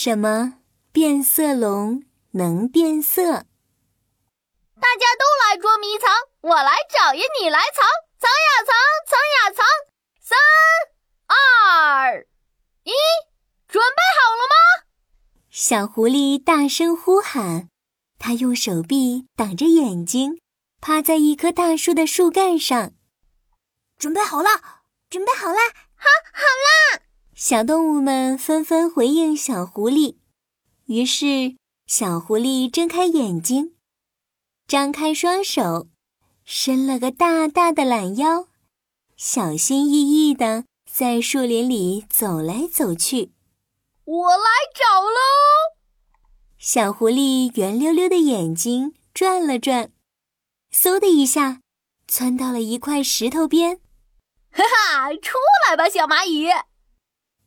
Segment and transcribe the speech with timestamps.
[0.00, 0.60] 什么
[0.92, 3.24] 变色龙能变色？
[4.80, 6.08] 大家都来捉迷藏，
[6.40, 7.84] 我来找呀，你来藏，
[8.16, 8.76] 藏呀藏，
[9.08, 9.66] 藏呀藏。
[10.20, 10.38] 三、
[11.26, 12.24] 二、
[12.84, 12.92] 一，
[13.66, 14.86] 准备好了吗？
[15.50, 17.68] 小狐狸大声呼喊，
[18.20, 20.40] 它用手臂挡着眼睛，
[20.80, 22.92] 趴在一棵大树的树干上。
[23.98, 24.50] 准备好了，
[25.10, 25.58] 准备好了，
[25.96, 27.02] 好，好啦！
[27.40, 30.16] 小动物们纷纷回应小狐狸。
[30.86, 31.54] 于是，
[31.86, 33.76] 小狐狸睁开眼睛，
[34.66, 35.86] 张开双手，
[36.44, 38.48] 伸了个大大的懒腰，
[39.16, 39.92] 小心翼
[40.28, 43.30] 翼地在树林里走来走去。
[44.04, 45.78] 我来找喽！
[46.58, 49.92] 小狐狸圆溜溜的眼睛转了转，
[50.72, 51.60] 嗖的一下，
[52.08, 53.76] 窜到了一块石头边。
[54.50, 56.48] 哈哈，出来吧，小蚂蚁！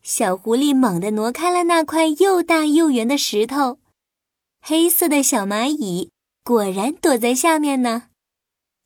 [0.04, 3.78] 小狐狸猛地挪开了那块又大又圆的石头，
[4.60, 6.12] 黑色的小蚂蚁
[6.44, 8.10] 果然躲在下面呢。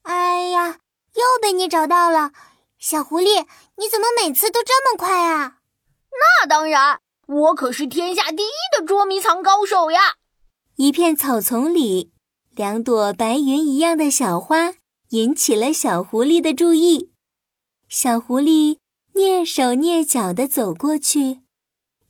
[0.01, 0.79] 哎呀，
[1.13, 2.33] 又被你找到了，
[2.77, 3.45] 小狐狸！
[3.77, 5.59] 你怎么每次都这么快啊？
[6.11, 10.15] 那当然，我可是天下第一的捉迷藏高手呀！
[10.75, 12.11] 一片草丛里，
[12.51, 14.73] 两朵白云一样的小花
[15.11, 17.13] 引起了小狐狸的注意。
[17.87, 18.79] 小狐狸。
[19.15, 21.39] 蹑手蹑脚地走过去，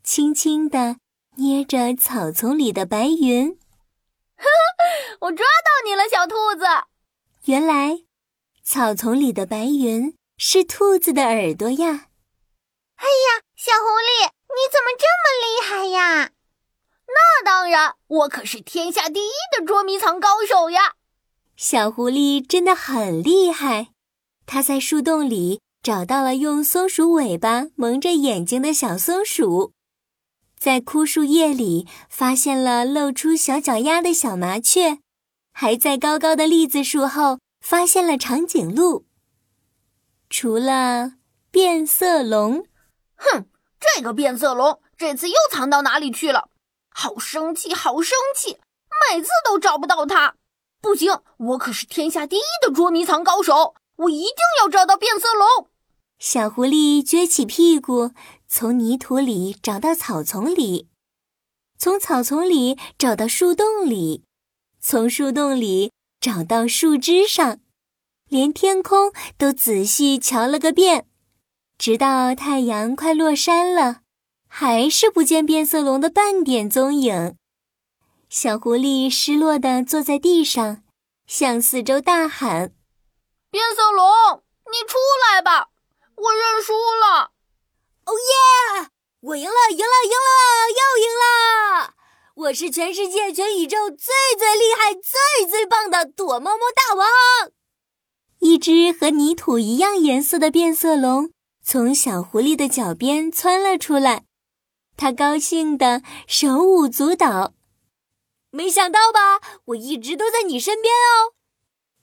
[0.03, 0.97] 轻轻地
[1.35, 3.59] 捏着草丛里的白云。
[4.35, 6.65] 呵呵，我抓到你了，小兔子！
[7.43, 7.99] 原来，
[8.63, 12.07] 草丛里的白云是兔子的耳朵呀！
[12.95, 16.31] 哎呀，小狐狸，你怎么这么厉害呀？
[17.05, 20.95] 那当然，我可是天下第一的捉迷藏高手呀！
[21.55, 23.89] 小狐狸真的很厉害，
[24.47, 25.61] 它在树洞里。
[25.85, 29.71] 找到了用松鼠尾巴蒙着眼睛的小松鼠，
[30.57, 34.97] 在枯树叶里发现了露出小脚丫的小麻雀，
[35.53, 39.05] 还在高高的栗子树后发现了长颈鹿。
[40.27, 41.17] 除了
[41.51, 42.65] 变色龙，
[43.15, 43.45] 哼，
[43.79, 46.49] 这个变色龙这次又藏到哪里去了？
[46.89, 48.57] 好生气，好生气！
[49.11, 50.33] 每次都找不到它，
[50.81, 55.69] 不行，我可是天下第一的捉迷藏高手，我一定要找到变色龙。
[56.27, 58.09] 小狐狸撅起屁股，
[58.47, 60.89] 从泥土里找到草丛里，
[61.77, 64.23] 从草丛里找到树洞里，
[64.81, 67.59] 从树洞里找到树枝上，
[68.27, 71.07] 连天空都仔细瞧了个遍，
[71.77, 74.01] 直到太阳快落山了，
[74.47, 77.35] 还是不见变色龙的半点踪影。
[78.29, 80.81] 小狐狸失落地坐在地上，
[81.27, 82.73] 向四周大喊
[83.51, 84.41] ：“变色龙，
[84.71, 84.97] 你出
[85.31, 85.69] 来吧！”
[86.17, 87.31] 我认输了，
[88.05, 88.89] 哦耶！
[89.21, 91.93] 我赢了，赢了，赢了，又赢了！
[92.35, 97.07] 我是全世界、全宇宙最最厉害、最最棒的躲猫猫大王！
[98.39, 101.31] 一只和泥土一样颜色的变色龙
[101.63, 104.25] 从小狐狸的脚边窜了出来，
[104.95, 107.53] 它高兴的手舞足蹈。
[108.51, 109.41] 没想到吧？
[109.65, 111.33] 我一直都在你身边哦！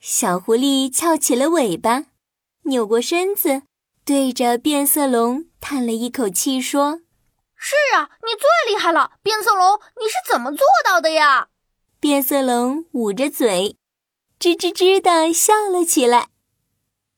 [0.00, 2.06] 小狐狸翘起了尾巴，
[2.64, 3.62] 扭过身子。
[4.04, 7.00] 对着变色龙叹了一口气，说
[7.54, 11.48] ：“是啊，你最厉害了，变色龙，你是怎么做到的呀？”
[12.00, 13.76] 变色龙捂着嘴，
[14.40, 16.30] 吱吱吱的笑了起来。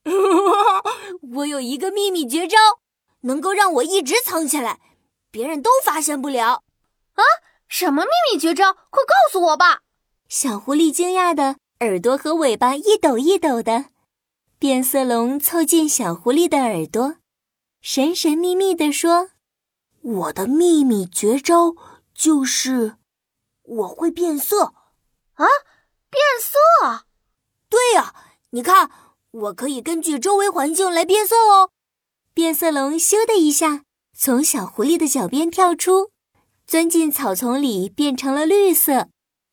[1.36, 2.58] 我有一个秘密绝招，
[3.22, 4.78] 能够让我一直藏起来，
[5.30, 6.62] 别人都发现不了。
[7.14, 7.24] 啊，
[7.66, 8.74] 什么秘密绝招？
[8.90, 9.80] 快告诉我吧！
[10.28, 13.86] 小狐狸惊讶的耳朵和尾巴一抖一抖的。
[14.58, 17.16] 变色龙凑近小狐狸的耳朵，
[17.82, 19.30] 神神秘秘地说
[20.00, 21.74] ：“我的秘密绝招
[22.14, 22.96] 就是
[23.62, 24.72] 我会变色
[25.34, 25.46] 啊！
[26.08, 27.04] 变色？
[27.68, 28.14] 对呀，
[28.50, 28.90] 你看，
[29.32, 31.70] 我可以根据周围环境来变色哦。”
[32.32, 33.82] 变色龙咻的一下
[34.16, 36.10] 从小狐狸的脚边跳出，
[36.66, 39.08] 钻进草丛里变成了绿色，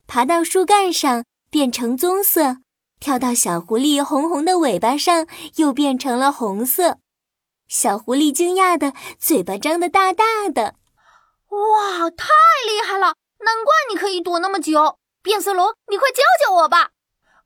[0.06, 2.58] 爬到树干上变成棕色。
[3.02, 5.26] 跳到小狐狸红红的尾巴上，
[5.56, 6.98] 又变成了红色。
[7.66, 10.76] 小狐狸惊讶的嘴巴张得大大的，
[11.48, 12.28] 哇，太
[12.64, 13.16] 厉害了！
[13.40, 14.98] 难怪你可以躲那么久。
[15.20, 16.90] 变色龙，你快教教我吧，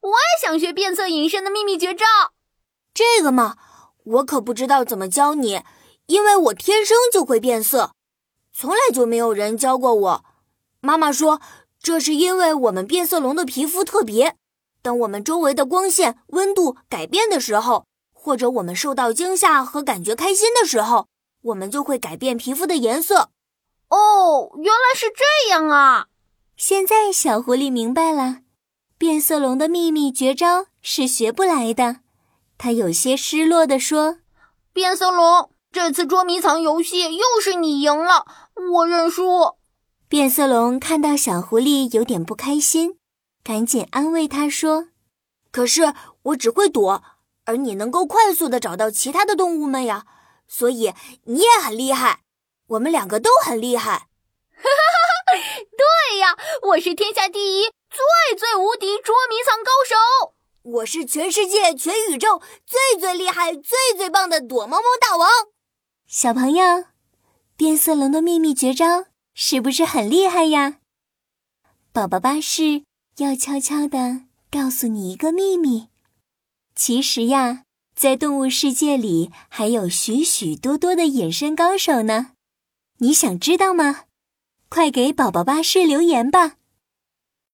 [0.00, 2.04] 我也想学变色隐身的秘密绝招。
[2.92, 3.56] 这个嘛，
[4.04, 5.62] 我可不知道怎么教你，
[6.04, 7.92] 因为我天生就会变色，
[8.52, 10.24] 从来就没有人教过我。
[10.80, 11.40] 妈妈说，
[11.80, 14.36] 这是因为我们变色龙的皮肤特别。
[14.86, 21.08] 当我们周围的光线、温度改变的时候，或者我们受到惊吓和感觉开心的时候，
[21.42, 23.30] 我们就会改变皮肤的颜色。
[23.88, 26.06] 哦，原来是这样啊！
[26.56, 28.42] 现在小狐狸明白了，
[28.96, 31.96] 变色龙的秘密绝招是学不来的。
[32.56, 34.18] 他有些失落地说
[34.72, 38.24] ：“变色龙，这次捉迷藏游戏又是你赢了，
[38.72, 39.56] 我认输。”
[40.08, 42.98] 变色龙看到小狐狸有点不开心，
[43.46, 44.88] 赶紧安慰他说
[45.52, 47.04] ：“可是我只会躲，
[47.44, 50.04] 而你能够快速的找到其他的动物们呀，
[50.48, 50.93] 所以
[51.26, 52.25] 你也很厉害。
[52.66, 54.08] 我们两个都很厉害。”
[54.50, 54.82] 哈哈
[55.31, 55.38] 哈！
[55.78, 56.37] 对呀，
[56.70, 60.34] 我是天下第一、最最无敌捉迷藏高手。
[60.62, 65.28] 我是全世界、全宇宙最最厉害、最最棒的躲猫猫大王。
[66.08, 66.87] 小朋友，
[67.56, 69.04] 变色龙的秘密绝招。
[69.34, 70.78] 是不是很厉害呀？
[71.92, 72.85] 宝宝巴士
[73.18, 75.88] 要悄悄的告诉你一个秘密。
[76.74, 77.62] 其实呀，
[77.94, 82.32] 在动物世界里还有许许多多的隐身高手呢。
[82.98, 84.04] 你想知道吗？
[84.68, 86.56] 快给宝宝巴士留言吧。